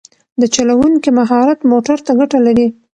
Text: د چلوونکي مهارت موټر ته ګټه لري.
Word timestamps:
د 0.41 0.43
چلوونکي 0.55 1.09
مهارت 1.19 1.59
موټر 1.71 1.97
ته 2.05 2.11
ګټه 2.19 2.39
لري. 2.45 2.67